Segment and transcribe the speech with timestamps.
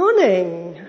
[0.00, 0.80] morning.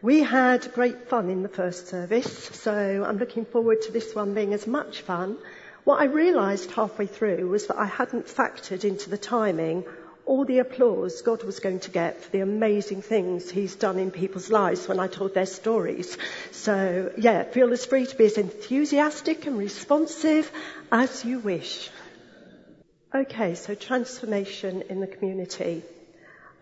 [0.00, 4.34] We had great fun in the first service, so I'm looking forward to this one
[4.34, 5.36] being as much fun.
[5.82, 9.84] What I realised halfway through was that I hadn't factored into the timing
[10.26, 14.12] all the applause God was going to get for the amazing things He's done in
[14.12, 16.16] people's lives when I told their stories.
[16.52, 20.48] So, yeah, feel as free to be as enthusiastic and responsive
[20.92, 21.90] as you wish.
[23.12, 25.82] Okay, so transformation in the community.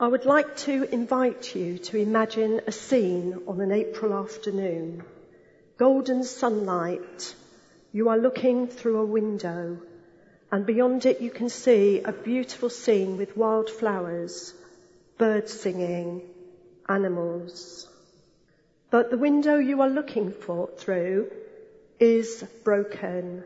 [0.05, 5.03] I would like to invite you to imagine a scene on an April afternoon.
[5.79, 7.35] Golden sunlight.
[7.91, 9.79] You are looking through a window
[10.53, 14.53] and beyond it you can see a beautiful scene with wildflowers,
[15.17, 16.21] birds singing,
[16.87, 17.89] animals.
[18.91, 21.31] But the window you are looking for through
[21.99, 23.43] is broken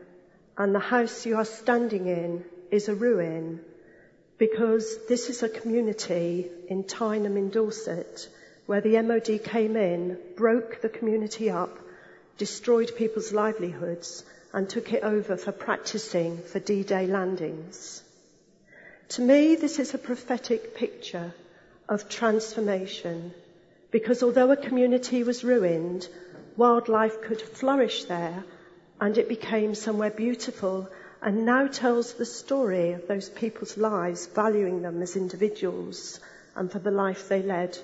[0.57, 3.61] and the house you are standing in is a ruin
[4.39, 8.27] because this is a community in Tyneham in Dorset
[8.65, 11.77] where the MOD came in, broke the community up,
[12.37, 14.23] destroyed people's livelihoods,
[14.53, 18.01] and took it over for practicing for D-Day landings.
[19.09, 21.33] To me, this is a prophetic picture
[21.89, 23.33] of transformation
[23.91, 26.07] because although a community was ruined,
[26.55, 28.43] wildlife could flourish there
[29.01, 30.89] and it became somewhere beautiful
[31.21, 36.19] and now tells the story of those people's lives, valuing them as individuals
[36.55, 37.77] and for the life they led.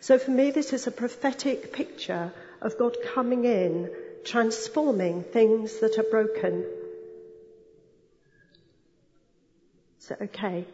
[0.00, 3.90] So for me, this is a prophetic picture of God coming in,
[4.24, 6.64] transforming things that are broken.
[10.00, 10.64] Is it okay?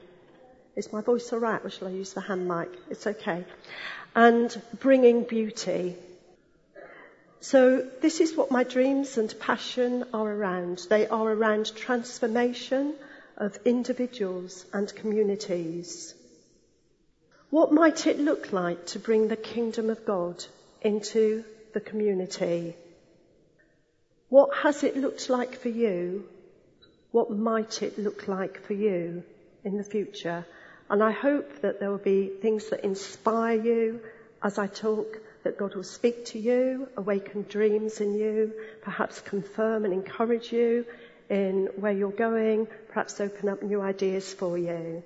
[0.77, 2.71] Is my voice alright or shall I use the hand mic?
[2.89, 3.45] It's okay.
[4.15, 5.97] And bringing beauty
[7.41, 10.87] so this is what my dreams and passion are around.
[10.89, 12.95] They are around transformation
[13.37, 16.15] of individuals and communities.
[17.51, 20.45] What might it look like to bring the kingdom of God
[20.83, 22.75] into the community?
[24.29, 26.29] What has it looked like for you?
[27.13, 29.23] What might it look like for you
[29.65, 30.45] in the future?
[30.91, 34.01] And I hope that there will be things that inspire you
[34.43, 39.85] as I talk that God will speak to you, awaken dreams in you, perhaps confirm
[39.85, 40.85] and encourage you
[41.29, 45.03] in where you're going, perhaps open up new ideas for you.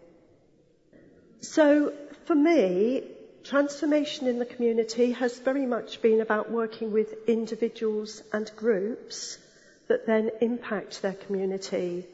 [1.40, 1.92] So
[2.26, 3.04] for me,
[3.44, 9.38] transformation in the community has very much been about working with individuals and groups
[9.88, 12.06] that then impact their community.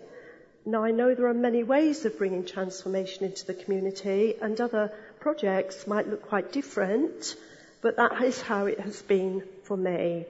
[0.64, 4.92] Now I know there are many ways of bringing transformation into the community and other
[5.20, 7.36] projects might look quite different,
[7.80, 10.26] but that is how it has been for me.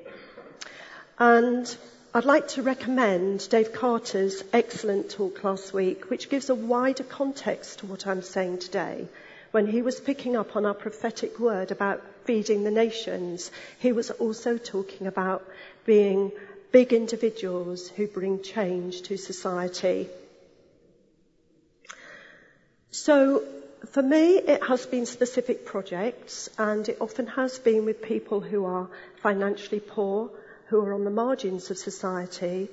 [1.18, 1.76] And
[2.14, 7.80] I'd like to recommend Dave Carter's excellent talk last week, which gives a wider context
[7.80, 9.06] to what I'm saying today.
[9.50, 14.10] When he was picking up on our prophetic word about feeding the nations, he was
[14.10, 15.46] also talking about
[15.86, 16.32] being
[16.70, 20.08] big individuals who bring change to society.
[22.90, 23.42] So
[23.86, 28.64] for me, it has been specific projects, and it often has been with people who
[28.64, 28.88] are
[29.22, 30.30] financially poor,
[30.66, 32.68] who are on the margins of society.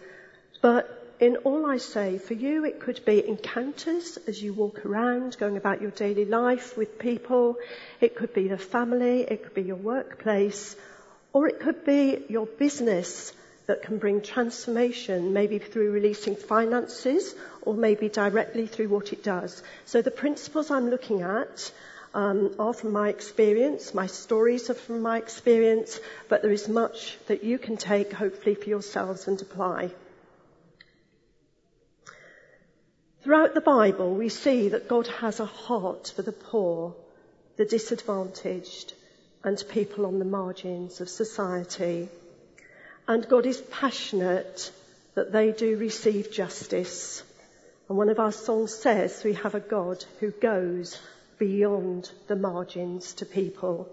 [0.61, 5.37] But in all I say, for you, it could be encounters as you walk around,
[5.37, 7.57] going about your daily life with people.
[8.01, 10.75] It could be the family, it could be your workplace,
[11.31, 13.31] or it could be your business
[13.67, 19.63] that can bring transformation, maybe through releasing finances or maybe directly through what it does.
[19.85, 21.71] So the principles I'm looking at
[22.13, 25.99] um, are from my experience, my stories are from my experience,
[26.29, 29.91] but there is much that you can take hopefully for yourselves and apply.
[33.23, 36.95] Throughout the Bible, we see that God has a heart for the poor,
[37.57, 38.93] the disadvantaged,
[39.43, 42.07] and people on the margins of society.
[43.07, 44.71] And God is passionate
[45.13, 47.23] that they do receive justice.
[47.87, 50.99] And one of our songs says we have a God who goes
[51.37, 53.89] beyond the margins to people.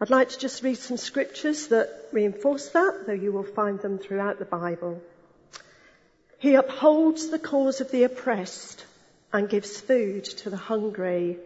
[0.00, 3.98] I'd like to just read some scriptures that reinforce that, though you will find them
[3.98, 5.02] throughout the Bible.
[6.38, 8.84] He upholds the cause of the oppressed
[9.32, 11.38] and gives food to the hungry.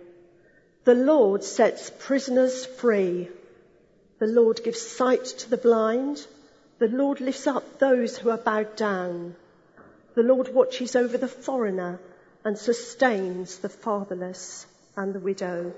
[0.85, 3.29] The Lord sets prisoners free.
[4.21, 6.27] The Lord gives sight to the blind.
[6.79, 9.35] The Lord lifts up those who are bowed down.
[10.15, 11.99] The Lord watches over the foreigner
[12.45, 15.73] and sustains the fatherless and the widow.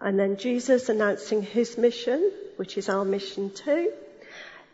[0.00, 3.92] And then Jesus announcing his mission, which is our mission too.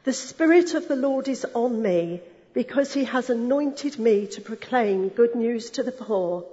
[0.05, 2.23] The Spirit of the Lord is on me
[2.55, 6.44] because he has anointed me to proclaim good news to the poor.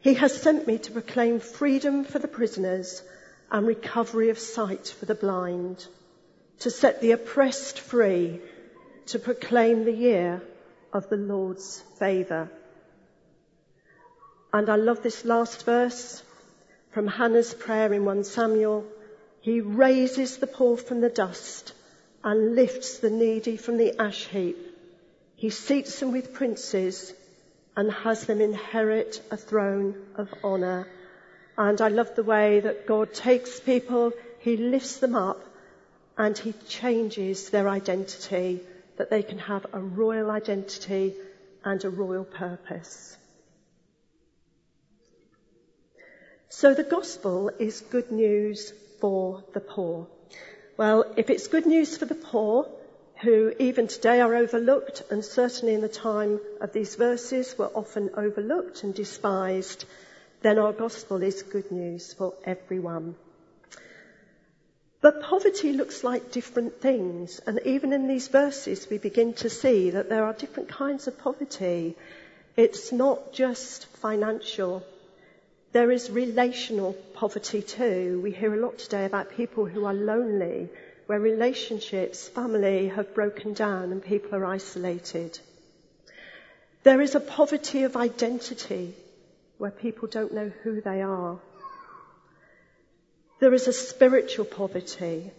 [0.00, 3.02] He has sent me to proclaim freedom for the prisoners
[3.50, 5.86] and recovery of sight for the blind,
[6.60, 8.40] to set the oppressed free,
[9.06, 10.42] to proclaim the year
[10.92, 12.50] of the Lord's favour.
[14.52, 16.22] And I love this last verse
[16.90, 18.84] from Hannah's prayer in 1 Samuel.
[19.40, 21.72] He raises the poor from the dust
[22.22, 24.58] and lifts the needy from the ash heap.
[25.36, 27.14] He seats them with princes
[27.76, 30.86] and has them inherit a throne of honour.
[31.56, 35.44] And I love the way that God takes people, He lifts them up,
[36.16, 38.60] and He changes their identity,
[38.96, 41.14] that they can have a royal identity
[41.64, 43.16] and a royal purpose.
[46.48, 50.08] So the gospel is good news for the poor.
[50.76, 52.68] Well, if it's good news for the poor,
[53.22, 58.10] who even today are overlooked, and certainly in the time of these verses were often
[58.16, 59.84] overlooked and despised,
[60.42, 63.14] then our gospel is good news for everyone.
[65.00, 69.90] But poverty looks like different things, and even in these verses we begin to see
[69.90, 71.96] that there are different kinds of poverty.
[72.56, 74.82] It's not just financial.
[75.72, 78.20] There is relational poverty too.
[78.22, 80.68] We hear a lot today about people who are lonely
[81.06, 85.38] where relationships, family have broken down and people are isolated.
[86.82, 88.94] There is a poverty of identity
[89.60, 91.38] where people don't know who they are.
[93.40, 95.32] There is a spiritual poverty.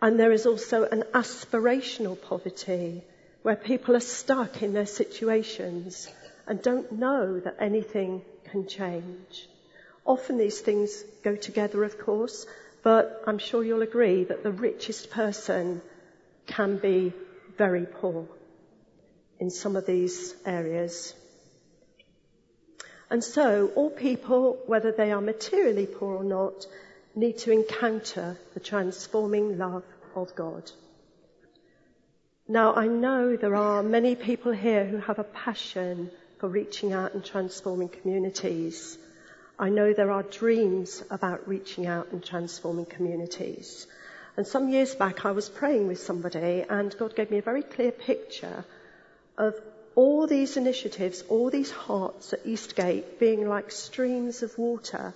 [0.00, 3.04] And there is also an aspirational poverty
[3.42, 6.08] where people are stuck in their situations
[6.46, 9.46] and don't know that anything can change.
[10.06, 12.46] Often these things go together, of course,
[12.82, 15.82] but I'm sure you'll agree that the richest person
[16.46, 17.12] can be
[17.58, 18.26] very poor
[19.38, 21.14] in some of these areas.
[23.10, 26.66] And so all people, whether they are materially poor or not,
[27.14, 29.84] need to encounter the transforming love
[30.14, 30.70] of God.
[32.46, 37.14] Now I know there are many people here who have a passion for reaching out
[37.14, 38.96] and transforming communities.
[39.58, 43.86] I know there are dreams about reaching out and transforming communities.
[44.36, 47.62] And some years back, I was praying with somebody, and God gave me a very
[47.62, 48.64] clear picture
[49.36, 49.54] of
[49.98, 55.12] all these initiatives, all these hearts at Eastgate being like streams of water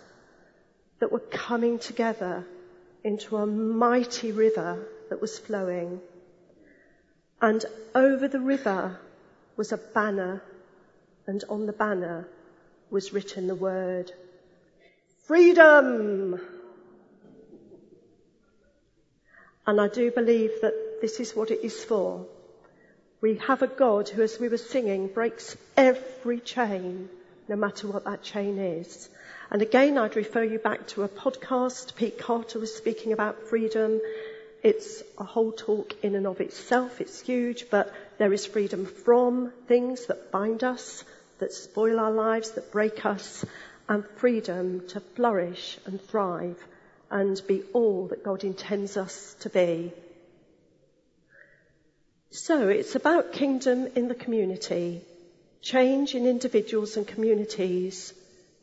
[0.99, 2.45] that were coming together
[3.05, 6.01] into a mighty river that was flowing.
[7.41, 7.65] And
[7.95, 8.99] over the river
[9.57, 10.43] was a banner,
[11.29, 12.27] and on the banner
[12.91, 14.11] was written the word
[15.29, 16.41] Freedom!
[19.65, 22.27] And I do believe that this is what it is for.
[23.23, 27.09] We have a God who, as we were singing, breaks every chain,
[27.47, 29.09] no matter what that chain is.
[29.49, 31.95] And again, I'd refer you back to a podcast.
[31.95, 34.01] Pete Carter was speaking about freedom.
[34.65, 37.01] It's a whole talk in and of itself.
[37.01, 41.05] It's huge, but there is freedom from things that bind us,
[41.39, 43.45] that spoil our lives, that break us,
[43.89, 46.59] and freedom to flourish and thrive
[47.09, 49.93] and be all that God intends us to be.
[52.35, 55.03] So it's about kingdom in the community,
[55.61, 58.15] change in individuals and communities,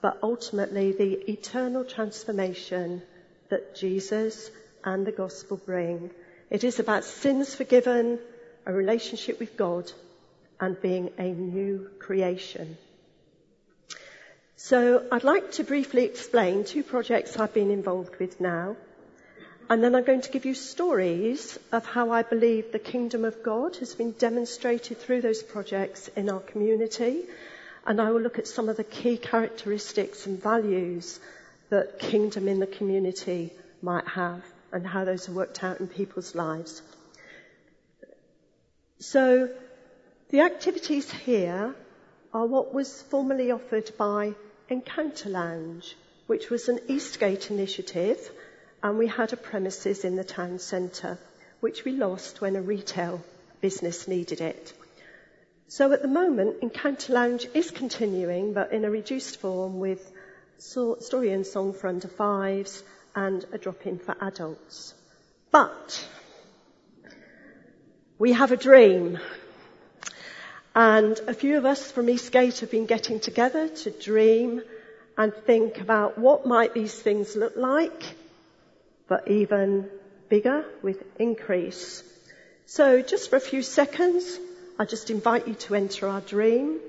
[0.01, 3.04] but ultimately the eternal transformation
[3.49, 4.49] that Jesus
[4.83, 6.09] and the gospel bring.
[6.49, 8.18] It is about sins forgiven,
[8.66, 9.92] a relationship with God,
[10.59, 12.76] and being a new creation.
[14.56, 18.78] So I'd like to briefly explain two projects I've been involved with now.
[19.69, 23.44] And then I'm going to give you stories of how I believe the kingdom of
[23.44, 27.26] God has been demonstrated through those projects in our community.
[27.85, 31.19] And I will look at some of the key characteristics and values
[31.69, 36.33] that kingdom in the community might have and how those are worked out in people's
[36.33, 36.81] lives.
[38.97, 39.49] So
[40.31, 41.76] the activities here
[42.33, 44.33] are what was formerly offered by
[44.68, 45.95] Encounter Lounge,
[46.26, 48.19] which was an Eastgate initiative,
[48.81, 51.18] and we had a premises in the town centre,
[51.59, 53.24] which we lost when a retail
[53.62, 54.74] business needed it.
[55.68, 60.12] So at the moment, Encounter Lounge is continuing, but in a reduced form with
[60.57, 62.83] story and song for under fives
[63.16, 64.94] and a drop-in for adults.
[65.52, 66.07] But
[68.18, 69.19] we have a dream.
[70.76, 74.62] And a few of us from Eastgate have been getting together to dream
[75.18, 78.04] and think about what might these things look like,
[79.09, 79.89] but even
[80.30, 82.04] bigger with increase.
[82.68, 84.39] So just for a few seconds,
[84.78, 86.80] I just invite you to enter our dream.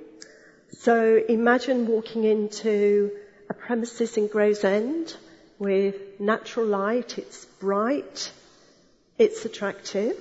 [0.72, 3.10] So imagine walking into
[3.48, 5.16] a premises in Gravesend
[5.58, 7.18] with natural light.
[7.18, 8.30] It's bright.
[9.18, 10.16] It's attractive.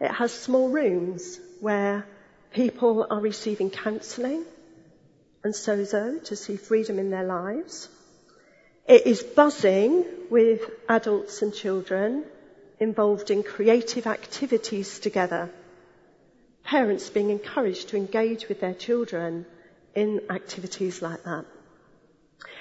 [0.00, 2.06] It has small rooms where
[2.52, 4.44] people are receiving counselling
[5.44, 7.88] and sozo to see freedom in their lives.
[8.88, 12.24] It is buzzing with adults and children
[12.78, 15.50] involved in creative activities together.
[16.62, 19.44] Parents being encouraged to engage with their children
[19.94, 21.46] in activities like that.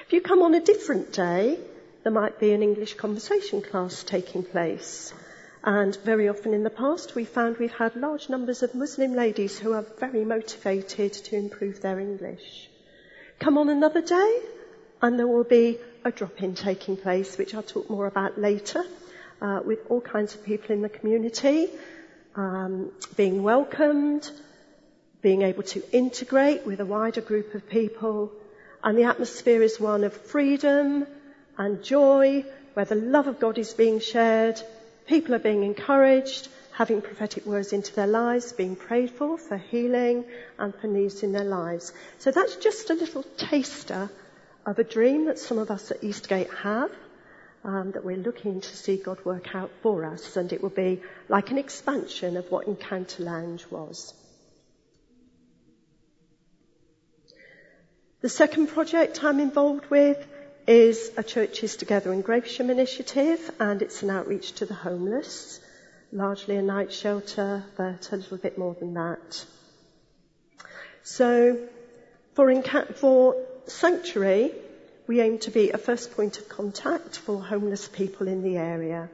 [0.05, 1.59] If you come on a different day,
[2.03, 5.13] there might be an English conversation class taking place.
[5.63, 9.59] And very often in the past, we found we've had large numbers of Muslim ladies
[9.59, 12.69] who are very motivated to improve their English.
[13.39, 14.41] Come on another day,
[15.01, 18.83] and there will be a drop-in taking place, which I'll talk more about later,
[19.41, 21.69] uh, with all kinds of people in the community
[22.35, 24.29] um, being welcomed,
[25.21, 28.31] being able to integrate with a wider group of people,
[28.83, 31.07] and the atmosphere is one of freedom
[31.57, 34.61] and joy, where the love of God is being shared,
[35.07, 40.25] people are being encouraged, having prophetic words into their lives, being prayed for, for healing
[40.59, 41.93] and for needs in their lives.
[42.19, 44.09] So that's just a little taster
[44.65, 46.91] of a dream that some of us at Eastgate have.
[47.63, 51.01] Um, that we're looking to see God work out for us, and it will be
[51.27, 54.13] like an expansion of what Encounter Lounge was.
[58.21, 60.23] The second project I'm involved with
[60.67, 65.59] is a Churches Together in Gravesham initiative, and it's an outreach to the homeless,
[66.11, 69.45] largely a night shelter, but a little bit more than that.
[71.03, 71.59] So,
[72.33, 72.61] for,
[72.93, 73.35] for
[73.67, 74.51] Sanctuary,
[75.07, 79.09] we aim to be a first point of contact for homeless people in the area.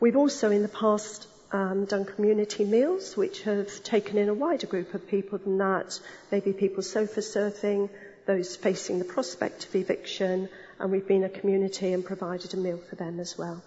[0.00, 4.66] We've also in the past um, done community meals, which have taken in a wider
[4.66, 5.98] group of people than that.
[6.32, 7.90] Maybe people sofa surfing,
[8.26, 10.48] those facing the prospect of eviction,
[10.78, 13.62] and we've been a community and provided a meal for them as well.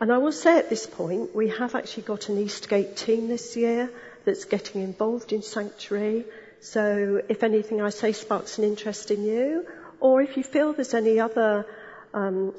[0.00, 3.56] And I will say at this point, we have actually got an Eastgate team this
[3.56, 3.90] year
[4.24, 6.24] that's getting involved in Sanctuary.
[6.62, 9.66] So if anything I say sparks an interest in you,
[9.98, 11.66] or if you feel there's any other
[12.14, 12.54] um,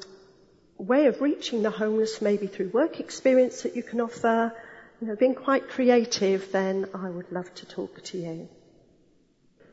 [0.76, 4.52] way of reaching the homeless, maybe through work experience that you can offer,
[5.00, 8.48] you know, being quite creative, then I would love to talk to you.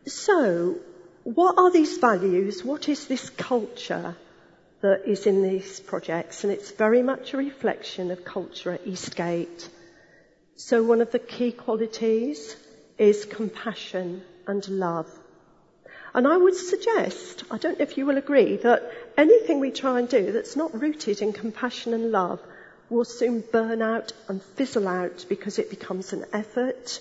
[0.08, 0.78] So,
[1.24, 2.64] what are these values?
[2.64, 4.16] What is this culture
[4.82, 6.46] that is in these projects?
[6.46, 9.70] And it's very much a reflection of culture at Eastgate.
[10.56, 12.56] So one of the key qualities
[13.02, 15.10] is compassion and love.
[16.14, 18.84] And I would suggest, I don't know if you will agree, that
[19.18, 22.40] anything we try and do that's not rooted in compassion and love
[22.92, 27.00] will soon burn out and fizzle out because it becomes an effort.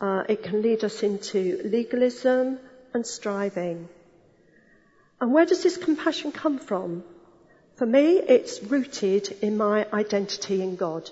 [0.00, 2.58] Uh, it can lead us into legalism
[2.92, 3.88] and striving.
[5.20, 7.04] And where does this compassion come from?
[7.76, 11.08] For me, it's rooted in my identity in God.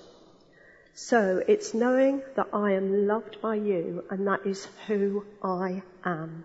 [0.94, 6.44] So it's knowing that I am loved by you and that is who I am.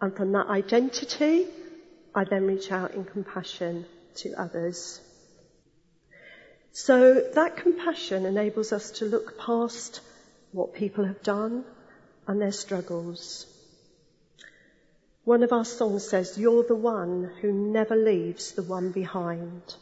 [0.00, 1.46] And from that identity,
[2.14, 3.86] I then reach out in compassion
[4.16, 5.00] to others.
[6.72, 10.00] So that compassion enables us to look past
[10.50, 11.64] what people have done
[12.26, 13.46] and their struggles.
[15.24, 19.76] One of our songs says, You're the one who never leaves the one behind.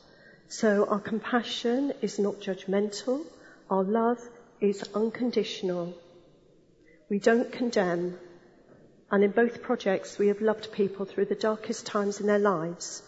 [0.52, 3.24] So our compassion is not judgmental.
[3.70, 4.18] Our love
[4.60, 5.94] is unconditional.
[7.08, 8.18] We don't condemn.
[9.12, 13.00] And in both projects, we have loved people through the darkest times in their lives.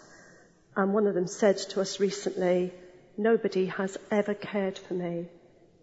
[0.77, 2.73] And one of them said to us recently,
[3.17, 5.27] nobody has ever cared for me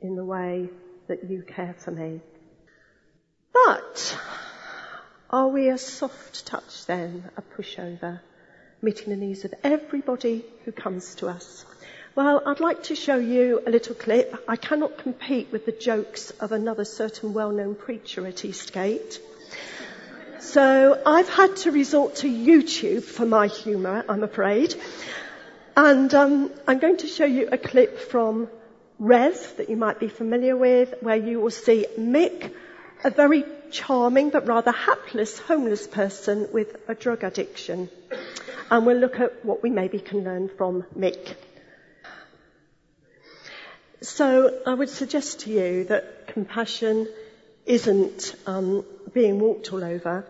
[0.02, 0.70] in the way
[1.08, 2.22] that you care for me.
[3.52, 4.18] But
[5.30, 8.22] are we a soft touch then, a pushover?
[8.82, 11.66] Meeting the needs of everybody who comes to us.
[12.16, 14.44] Well, I'd like to show you a little clip.
[14.48, 19.22] I cannot compete with the jokes of another certain well-known preacher at Eastgate.
[20.40, 24.76] So I've had to resort to YouTube for my humour, I'm afraid.
[25.78, 28.50] And um, I'm going to show you a clip from
[28.98, 32.54] Rev that you might be familiar with, where you will see Mick,
[33.04, 37.90] a very charming but rather hapless homeless person with a drug addiction
[38.72, 41.36] and we'll look at what we maybe can learn from Mick.
[44.02, 47.08] So I would suggest to you that compassion
[47.66, 50.26] isn't um, being walked all over.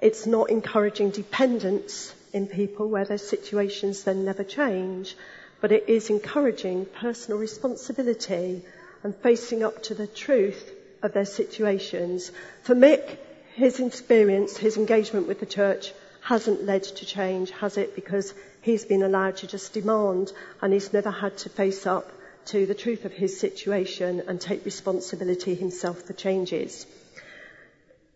[0.00, 5.16] It's not encouraging dependence in people where their situations then never change,
[5.60, 8.64] but it is encouraging personal responsibility
[9.04, 10.71] and facing up to the truth
[11.02, 12.30] of their situations.
[12.62, 13.18] For Mick,
[13.54, 15.92] his experience, his engagement with the church
[16.22, 17.94] hasn't led to change, has it?
[17.94, 22.10] Because he's been allowed to just demand and he's never had to face up
[22.46, 26.86] to the truth of his situation and take responsibility himself for changes.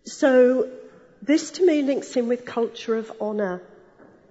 [0.04, 0.70] So
[1.22, 3.60] this to me links in with culture of honour.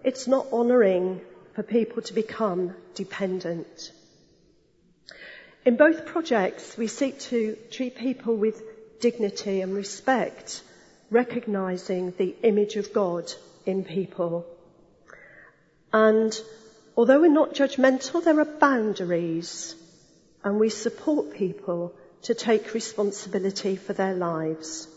[0.04, 1.22] It's not honouring
[1.54, 3.92] for people to become dependent.
[5.66, 8.62] In both projects, we seek to treat people with
[9.00, 10.62] dignity and respect,
[11.10, 13.34] recognizing the image of God
[13.66, 14.46] in people.
[15.92, 16.40] And
[16.96, 19.76] although we're not judgmental, there are boundaries
[20.44, 24.88] and we support people to take responsibility for their lives.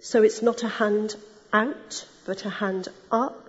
[0.00, 1.16] So it's not a hand
[1.50, 3.48] out, but a hand up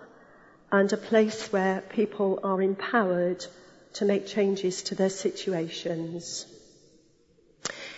[0.72, 3.46] and a place where people are empowered
[3.94, 6.46] to make changes to their situations.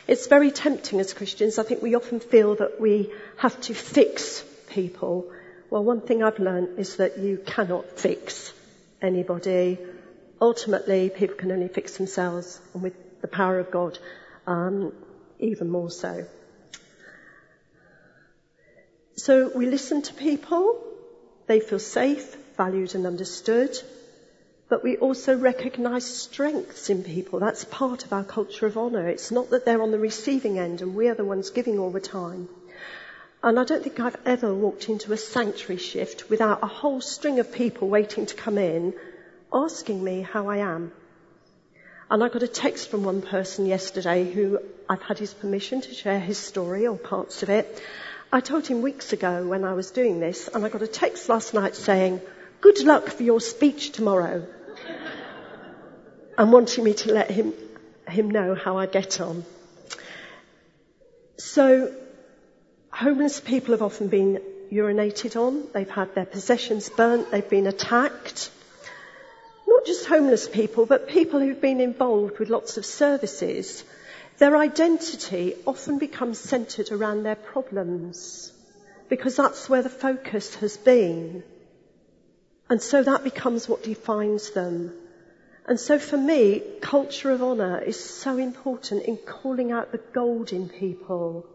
[0.08, 1.58] It's very tempting as Christians.
[1.58, 5.32] I think we often feel that we have to fix people.
[5.70, 8.54] Well, one thing I've learned is that you cannot fix
[9.02, 9.80] anybody.
[10.40, 13.98] Ultimately, people can only fix themselves, and with the power of God,
[14.46, 14.94] um,
[15.40, 16.28] even more so.
[19.16, 20.84] So we listen to people.
[21.48, 23.76] They feel safe, valued, and understood.
[24.68, 27.40] But we also recognize strengths in people.
[27.40, 29.08] That's part of our culture of honor.
[29.08, 32.00] It's not that they're on the receiving end and we're the ones giving all the
[32.00, 32.50] time.
[33.44, 37.38] And I don't think I've ever walked into a sanctuary shift without a whole string
[37.40, 38.96] of people waiting to come in
[39.54, 40.92] asking me how I am.
[42.10, 45.94] And I got a text from one person yesterday who I've had his permission to
[45.94, 47.84] share his story or parts of it.
[48.34, 51.30] I told him weeks ago when I was doing this, and I got a text
[51.30, 52.22] last night saying,
[52.62, 54.48] Good luck for your speech tomorrow
[56.38, 57.54] and wanting me to let him,
[58.08, 59.46] him know how I get on.
[61.38, 61.94] So,
[62.92, 68.52] homeless people have often been urinated on, they've had their possessions burnt, they've been attacked.
[69.68, 73.84] Not just homeless people, but people who've been involved with lots of services.
[74.38, 78.52] Their identity often becomes centred around their problems
[79.10, 81.44] because that's where the focus has been.
[82.70, 84.94] And so that becomes what defines them.
[85.68, 90.54] And so for me, culture of honour is so important in calling out the gold
[90.54, 91.48] in people,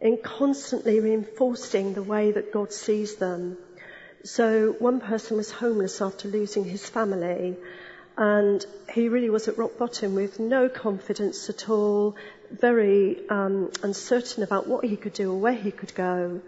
[0.00, 3.58] in constantly reinforcing the way that God sees them.
[4.24, 7.56] So one person was homeless after losing his family
[8.16, 12.14] and he really was at rock bottom with no confidence at all,
[12.50, 16.40] very um, uncertain about what he could do or where he could go.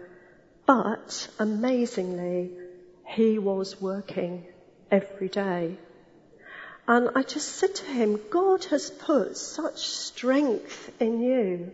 [0.65, 2.51] But amazingly,
[3.05, 4.45] he was working
[4.91, 5.77] every day.
[6.87, 11.71] And I just said to him, God has put such strength in you.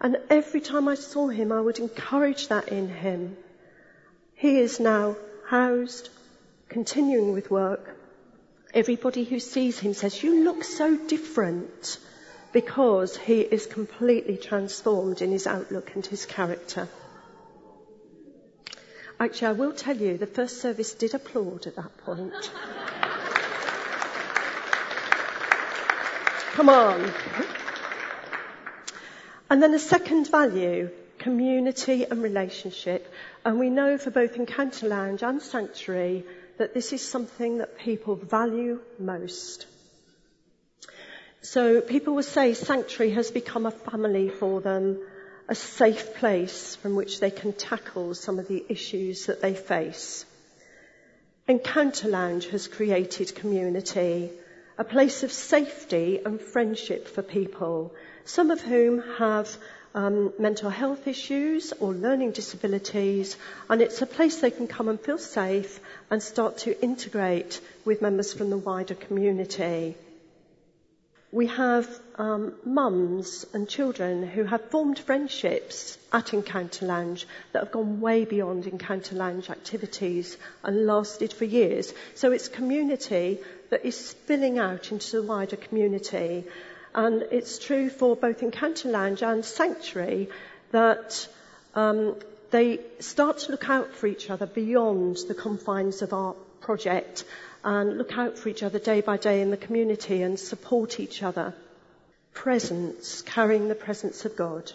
[0.00, 3.36] And every time I saw him, I would encourage that in him.
[4.34, 6.08] He is now housed,
[6.68, 7.96] continuing with work.
[8.74, 11.98] Everybody who sees him says, you look so different
[12.52, 16.88] because he is completely transformed in his outlook and his character.
[19.20, 22.50] Actually, I will tell you, the first service did applaud at that point.
[26.52, 27.12] Come on.
[29.48, 33.12] And then the second value, community and relationship.
[33.44, 36.24] And we know for both Encounter Lounge and Sanctuary
[36.58, 39.66] that this is something that people value most.
[41.40, 44.98] So people will say Sanctuary has become a family for them,
[45.48, 50.26] a safe place from which they can tackle some of the issues that they face.
[51.46, 54.30] Encounter Lounge has created community
[54.80, 57.92] a place of safety and friendship for people,
[58.24, 59.54] some of whom have
[59.94, 63.36] um, mental health issues or learning disabilities,
[63.68, 68.00] and it's a place they can come and feel safe and start to integrate with
[68.00, 69.96] members from the wider community.
[71.30, 77.72] We have um, mums and children who have formed friendships at Encounter Lounge that have
[77.72, 81.92] gone way beyond Encounter Lounge activities and lasted for years.
[82.14, 83.40] So it's community
[83.70, 86.44] that is spilling out into the wider community.
[86.94, 90.28] And it's true for both Encounter Lounge and Sanctuary
[90.72, 91.28] that
[91.74, 92.16] um,
[92.50, 97.24] they start to look out for each other beyond the confines of our project
[97.62, 101.22] and look out for each other day by day in the community and support each
[101.22, 101.54] other.
[102.34, 104.72] Presence, carrying the presence of God.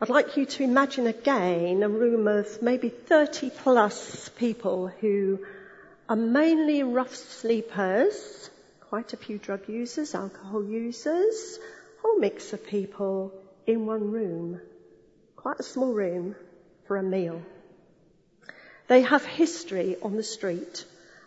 [0.00, 5.38] I'd like you to imagine again a room of maybe 30 plus people who
[6.08, 8.50] are mainly rough sleepers,
[8.88, 11.58] quite a few drug users, alcohol users,
[12.02, 13.32] whole mix of people
[13.66, 14.60] in one room,
[15.34, 16.36] quite a small room,
[16.86, 17.42] for a meal.
[18.86, 20.84] They have history on the street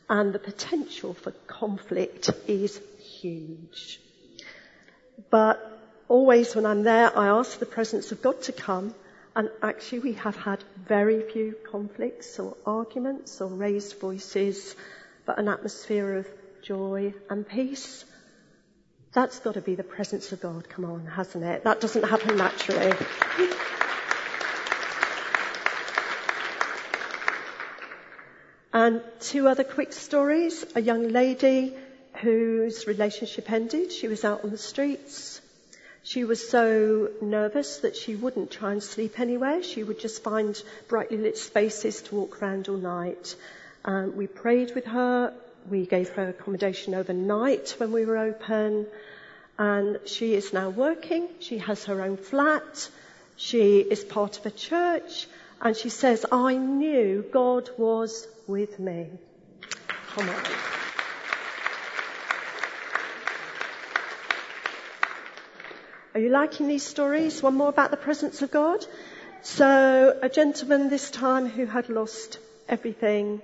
[0.10, 2.80] and the potential for conflict is
[3.20, 4.00] huge.
[5.30, 5.60] But
[6.08, 8.96] always when I'm there, I ask the presence of God to come
[9.36, 14.76] and actually we have had very few conflicts or arguments or raised voices,
[15.26, 16.28] but an atmosphere of
[16.62, 18.06] joy and peace.
[19.14, 21.64] That's got to be the presence of God, come on, hasn't it?
[21.64, 22.94] That doesn't happen naturally.
[28.72, 30.64] And two other quick stories.
[30.76, 31.76] A young lady
[32.22, 33.92] whose relationship ended.
[33.92, 35.42] She was out on the streets.
[36.04, 39.62] She was so nervous that she wouldn't try and sleep anywhere.
[39.64, 43.36] She would just find brightly lit spaces to walk around all night.
[43.86, 45.34] Um, we prayed with her.
[45.70, 48.88] We gave her accommodation overnight when we were open.
[49.58, 51.28] And she is now working.
[51.40, 52.90] She has her own flat.
[53.36, 55.28] She is part of a church.
[55.62, 59.08] And she says, I knew God was with me.
[60.16, 60.79] Come on.
[66.16, 67.44] Are you liking these stories?
[67.44, 68.84] One more about the presence of God.
[69.44, 73.44] So, a gentleman this time who had lost everything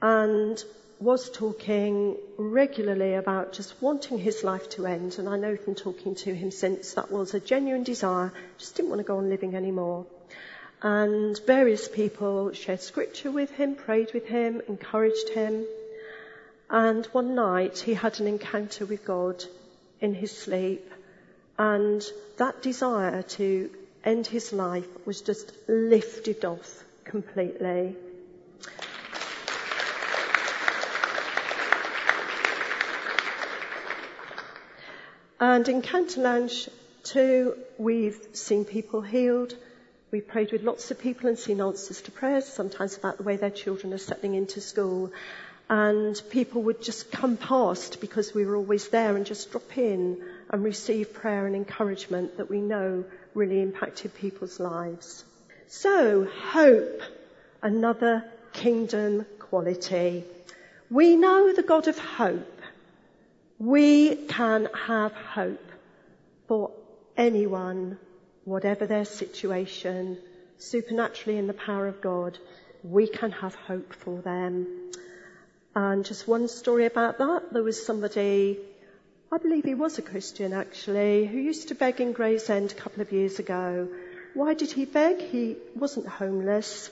[0.00, 0.64] and
[1.00, 5.18] was talking regularly about just wanting his life to end.
[5.18, 8.88] And I know from talking to him since that was a genuine desire, just didn't
[8.88, 10.06] want to go on living anymore.
[10.80, 15.66] And various people shared scripture with him, prayed with him, encouraged him.
[16.70, 19.44] And one night he had an encounter with God
[20.00, 20.90] in his sleep.
[21.58, 22.02] And
[22.38, 23.70] that desire to
[24.04, 27.96] end his life was just lifted off completely.
[35.40, 36.48] And Encounter
[37.02, 39.56] too, we've seen people healed,
[40.12, 43.36] We've prayed with lots of people and seen answers to prayers, sometimes about the way
[43.36, 45.10] their children are settling into school.
[45.70, 50.22] And people would just come past because we were always there and just drop in
[50.52, 55.24] and receive prayer and encouragement that we know really impacted people's lives.
[55.68, 57.00] So, hope,
[57.62, 60.24] another kingdom quality.
[60.90, 62.60] We know the God of hope.
[63.58, 65.70] We can have hope
[66.46, 66.72] for
[67.16, 67.98] anyone
[68.44, 70.18] whatever their situation,
[70.58, 72.38] supernaturally in the power of God,
[72.82, 74.66] we can have hope for them.
[75.74, 77.52] And just one story about that.
[77.52, 78.58] There was somebody,
[79.32, 83.00] I believe he was a Christian actually, who used to beg in Gravesend a couple
[83.00, 83.88] of years ago.
[84.34, 85.22] Why did he beg?
[85.22, 86.90] He wasn't homeless,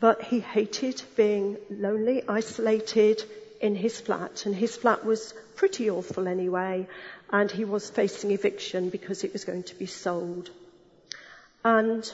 [0.00, 3.22] but he hated being lonely, isolated
[3.60, 4.46] in his flat.
[4.46, 6.88] And his flat was pretty awful anyway.
[7.30, 10.48] And he was facing eviction because it was going to be sold.
[11.62, 12.10] And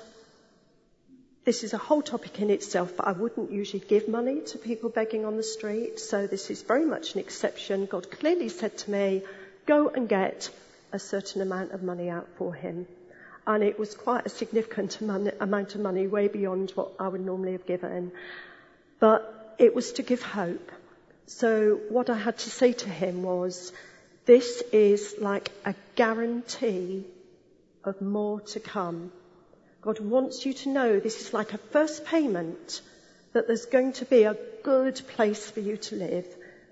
[1.45, 4.91] this is a whole topic in itself, but I wouldn't usually give money to people
[4.91, 7.87] begging on the street, so this is very much an exception.
[7.87, 9.23] God clearly said to me,
[9.69, 10.51] go and get
[10.93, 12.87] a certain amount of money out for him.
[13.47, 17.53] And it was quite a significant amount of money, way beyond what I would normally
[17.53, 18.11] have given.
[18.99, 20.73] But it was to give hope.
[21.27, 23.73] So what I had to say to him was,
[24.25, 27.05] this is like a guarantee
[27.85, 29.13] of more to come
[29.81, 32.81] God wants you to know this is like a first payment
[33.33, 36.27] that there's going to be a good place for you to live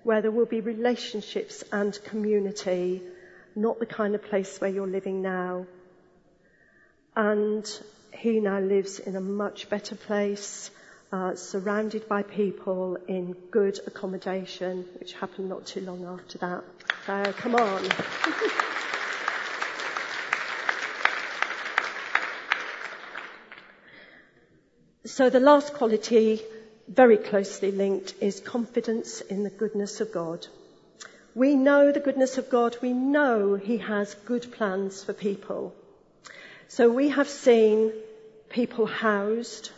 [0.07, 3.01] where there will be relationships and community,
[3.57, 5.65] not the kind of place where you're living now.
[7.13, 7.65] And
[8.13, 10.71] he now lives in a much better place,
[11.11, 16.63] uh, surrounded by people in good accommodation, which happened not too long after that.
[17.05, 17.83] So come on.
[25.07, 26.41] So the last quality,
[26.87, 30.47] very closely linked, is confidence in the goodness of God.
[31.35, 32.77] We know the goodness of God.
[32.81, 35.75] We know He has good plans for people.
[36.67, 37.93] So we have seen
[38.49, 39.71] people housed.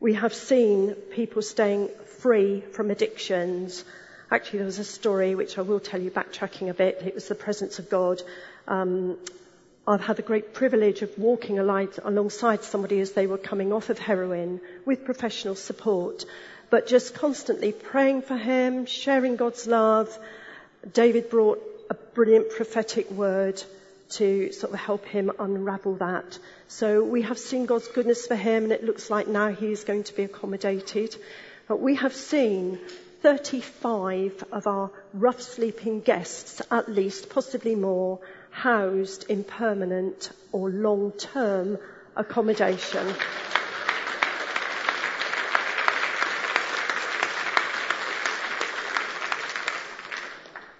[0.00, 3.84] We have seen people staying free from addictions.
[4.30, 7.02] Actually, there was a story which I will tell you backtracking a bit.
[7.02, 8.22] It was the presence of God.
[8.66, 9.18] Um,
[9.86, 13.98] I've had the great privilege of walking alongside somebody as they were coming off of
[13.98, 16.24] heroin with professional support,
[16.70, 20.18] but just constantly praying for him, sharing God's love.
[20.90, 23.62] David brought a brilliant prophetic word
[24.10, 26.38] to sort of help him unravel that.
[26.68, 29.84] So we have seen God's goodness for him and it looks like now he is
[29.84, 31.14] going to be accommodated.
[31.68, 32.78] But we have seen
[33.22, 38.20] 35 of our rough sleeping guests, at least, possibly more,
[38.54, 41.76] housed in permanent or long-term
[42.16, 43.14] accommodation.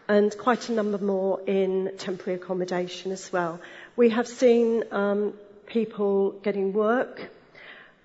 [0.06, 3.58] and quite a number more in temporary accommodation as well.
[3.96, 5.32] We have seen um,
[5.66, 7.30] people getting work.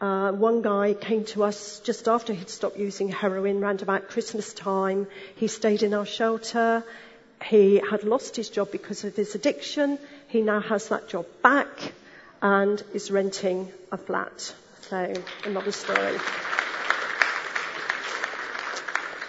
[0.01, 4.53] Uh, one guy came to us just after he'd stopped using heroin, round about Christmas
[4.53, 5.07] time.
[5.35, 6.83] He stayed in our shelter.
[7.45, 9.97] He had lost his job because of his addiction.
[10.27, 11.93] He now has that job back
[12.41, 14.53] and is renting a flat.
[14.89, 15.13] So,
[15.45, 16.17] another story.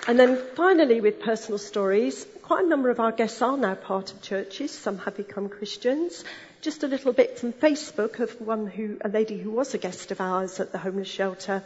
[0.06, 4.12] And then finally, with personal stories, quite a number of our guests are now part
[4.12, 4.70] of churches.
[4.72, 6.24] Some have become Christians.
[6.62, 10.10] Just a little bit from Facebook of one who, a lady who was a guest
[10.10, 11.62] of ours at the homeless shelter.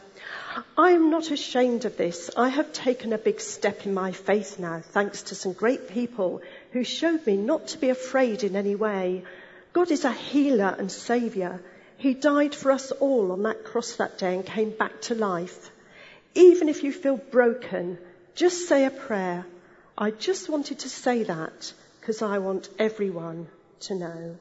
[0.77, 2.31] I am not ashamed of this.
[2.37, 6.43] I have taken a big step in my faith now, thanks to some great people
[6.73, 9.25] who showed me not to be afraid in any way.
[9.73, 11.61] God is a healer and saviour.
[11.97, 15.71] He died for us all on that cross that day and came back to life.
[16.35, 17.99] Even if you feel broken,
[18.35, 19.47] just say a prayer.
[19.97, 23.47] I just wanted to say that because I want everyone
[23.81, 24.37] to know.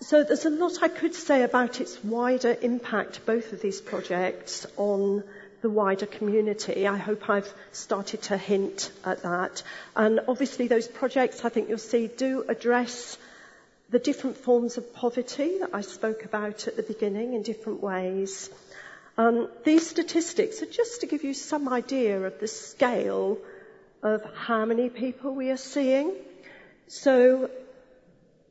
[0.00, 4.64] So there's a lot I could say about its wider impact, both of these projects,
[4.76, 5.24] on
[5.62, 6.86] the wider community.
[6.86, 9.64] I hope I've started to hint at that.
[9.96, 13.18] And obviously those projects, I think you'll see, do address
[13.90, 18.50] the different forms of poverty that I spoke about at the beginning in different ways.
[19.16, 23.38] Um, these statistics are just to give you some idea of the scale
[24.02, 26.12] of how many people we are seeing.
[26.88, 27.50] So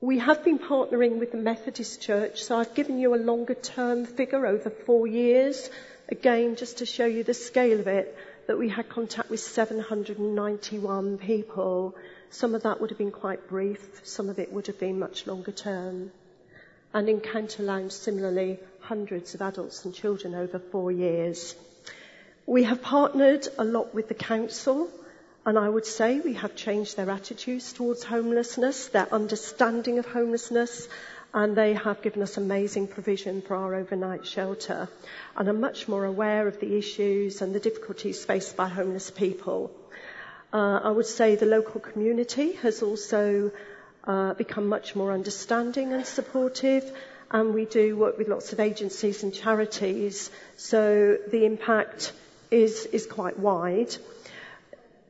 [0.01, 4.05] we have been partnering with the Methodist Church, so I've given you a longer term
[4.05, 5.69] figure over four years,
[6.09, 8.17] again just to show you the scale of it,
[8.47, 11.95] that we had contact with 791 people
[12.35, 15.25] some of that would have been quite brief, some of it would have been much
[15.25, 16.11] longer term.
[16.93, 21.55] And Encounter Lounge, similarly, hundreds of adults and children over four years.
[22.45, 24.89] We have partnered a lot with the council,
[25.45, 30.89] and I would say we have changed their attitudes towards homelessness, their understanding of homelessness,
[31.35, 34.87] and they have given us amazing provision for our overnight shelter
[35.35, 39.69] and are much more aware of the issues and the difficulties faced by homeless people.
[40.53, 43.51] Uh, I would say the local community has also
[44.05, 46.89] uh, become much more understanding and supportive,
[47.29, 52.13] and we do work with lots of agencies and charities, so the impact
[52.49, 53.93] is, is quite wide.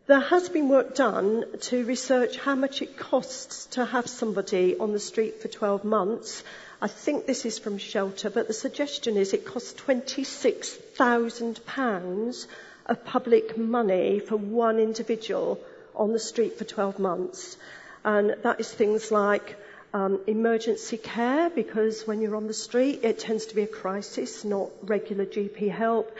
[0.08, 4.91] There has been work done to research how much it costs to have somebody on
[4.91, 6.44] the street for 12 months.
[6.80, 12.48] I think this is from Shelter, but the suggestion is it costs £26,000
[12.86, 15.60] of public money for one individual
[15.96, 17.58] on the street for 12 months.
[18.04, 19.56] And that is things like
[19.95, 24.43] um, emergency care, because when you're on the street, it tends to be a crisis,
[24.43, 26.13] not regular GP help.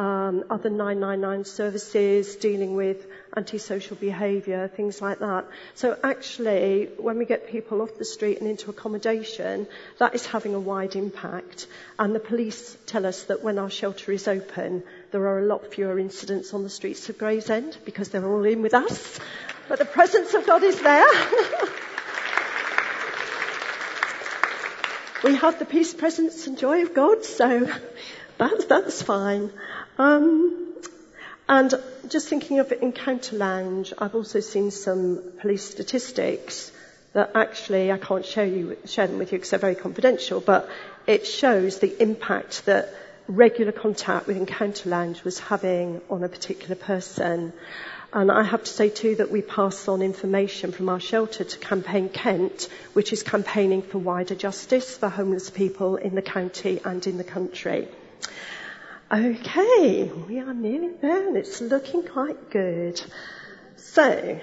[0.00, 5.46] Um, other 999 services dealing with antisocial behaviour, things like that.
[5.76, 10.54] So actually, when we get people off the street and into accommodation, that is having
[10.54, 11.68] a wide impact.
[12.00, 15.72] And the police tell us that when our shelter is open, there are a lot
[15.72, 19.20] fewer incidents on the streets of Gravesend because they're all in with us.
[19.68, 21.06] But the presence of God is there.
[25.22, 27.68] we have the peace, presence, and joy of God, so
[28.38, 29.50] that's, that's fine.
[29.98, 30.74] Um,
[31.48, 31.74] and
[32.08, 36.72] just thinking of Encounter Lounge, I've also seen some police statistics
[37.12, 40.68] that actually I can't share, you, share them with you because they're very confidential, but
[41.06, 42.94] it shows the impact that
[43.26, 47.52] regular contact with Encounter Lounge was having on a particular person.
[48.12, 51.58] And I have to say too that we pass on information from our shelter to
[51.58, 57.06] Campaign Kent, which is campaigning for wider justice for homeless people in the county and
[57.06, 57.86] in the country.
[59.12, 63.00] Okay, we are nearly there and it's looking quite good.
[63.76, 64.40] So,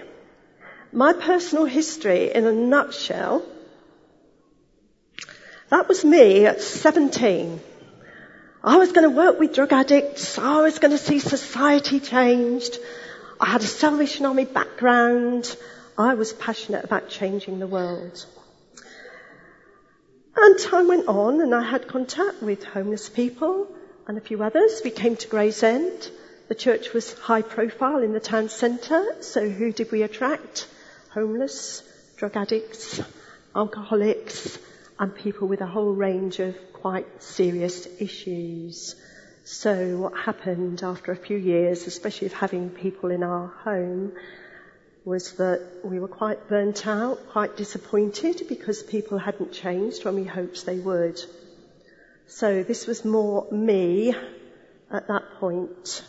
[0.93, 3.45] my personal history in a nutshell,
[5.69, 7.60] that was me at 17.
[8.63, 10.38] I was going to work with drug addicts.
[10.38, 12.77] I was going to see society changed.
[13.39, 15.56] I had a Salvation Army background.
[15.97, 18.26] I was passionate about changing the world.
[20.36, 23.67] And time went on and I had contact with homeless people
[24.08, 24.82] and a few others.
[24.84, 26.10] We came to Gravesend.
[26.47, 29.21] The church was high profile in the town centre.
[29.21, 30.67] So who did we attract?
[31.12, 31.84] Homeless,
[32.15, 33.02] drug addicts,
[33.56, 34.58] alcoholics,
[35.00, 38.95] and people with a whole range of quite serious issues.
[39.50, 44.12] So what happened after a few years, especially of having people in our home,
[45.06, 50.26] was that we were quite burnt out, quite disappointed because people hadn't changed when we
[50.26, 51.18] hoped they would.
[52.28, 54.14] So this was more me
[54.92, 56.04] at that point.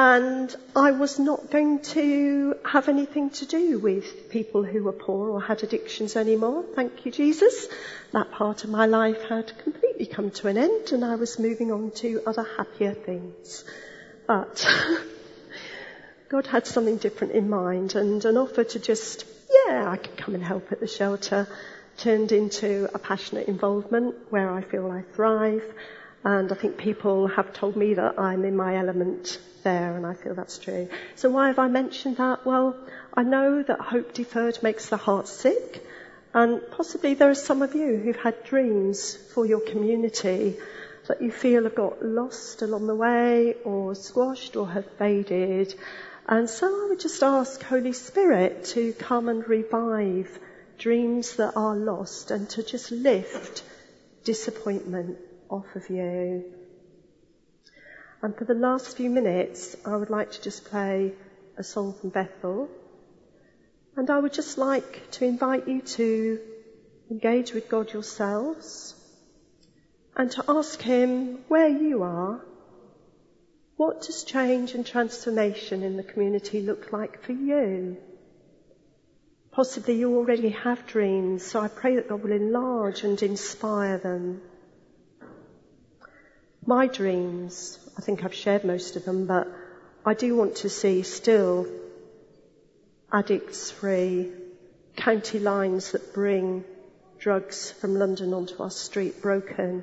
[0.00, 5.28] And I was not going to have anything to do with people who were poor
[5.28, 6.64] or had addictions anymore.
[6.76, 7.66] Thank you, Jesus.
[8.12, 11.72] That part of my life had completely come to an end and I was moving
[11.72, 13.64] on to other happier things.
[14.28, 14.64] But
[16.28, 20.36] God had something different in mind and an offer to just, yeah, I could come
[20.36, 21.48] and help at the shelter
[21.96, 25.64] turned into a passionate involvement where I feel I thrive.
[26.24, 30.14] And I think people have told me that I'm in my element there, and I
[30.14, 30.88] feel that's true.
[31.14, 32.44] So why have I mentioned that?
[32.44, 32.76] Well,
[33.14, 35.84] I know that hope deferred makes the heart sick,
[36.34, 40.56] and possibly there are some of you who've had dreams for your community
[41.06, 45.74] that you feel have got lost along the way, or squashed, or have faded.
[46.26, 50.38] And so I would just ask Holy Spirit to come and revive
[50.78, 53.64] dreams that are lost and to just lift
[54.24, 56.44] disappointment off of you.
[58.22, 61.12] And for the last few minutes, I would like to just play
[61.56, 62.68] a song from Bethel.
[63.96, 66.40] And I would just like to invite you to
[67.10, 68.94] engage with God yourselves
[70.16, 72.40] and to ask Him where you are.
[73.76, 77.96] What does change and transformation in the community look like for you?
[79.52, 84.42] Possibly you already have dreams, so I pray that God will enlarge and inspire them.
[86.68, 89.48] My dreams, I think I've shared most of them, but
[90.04, 91.66] I do want to see still
[93.10, 94.30] addicts free,
[94.94, 96.64] county lines that bring
[97.18, 99.82] drugs from London onto our street broken,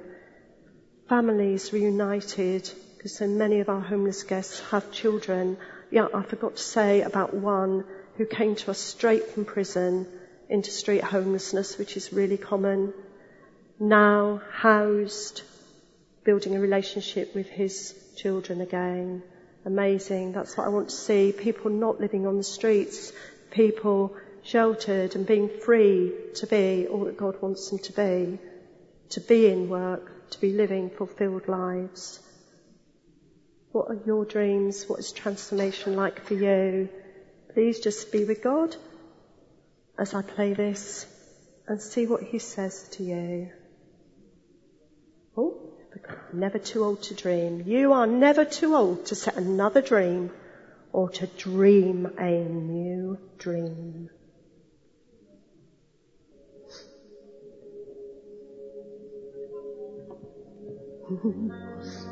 [1.09, 5.57] families reunited, because so many of our homeless guests have children.
[5.89, 7.83] Yeah, I forgot to say about one
[8.17, 10.05] who came to us straight from prison
[10.49, 12.93] into street homelessness, which is really common,
[13.79, 15.41] now housed,
[16.25, 19.23] building a relationship with his children again.
[19.63, 20.33] Amazing.
[20.33, 21.31] That's what I want to see.
[21.31, 23.13] People not living on the streets,
[23.51, 28.39] people sheltered and being free to be all that God wants them to be,
[29.09, 32.19] to be in work, to be living fulfilled lives.
[33.71, 34.85] What are your dreams?
[34.87, 36.89] What is transformation like for you?
[37.53, 38.75] Please just be with God
[39.97, 41.05] as I play this
[41.67, 43.51] and see what He says to you.
[45.37, 45.64] Oh,
[46.33, 47.63] never too old to dream.
[47.65, 50.31] You are never too old to set another dream
[50.91, 54.09] or to dream a new dream.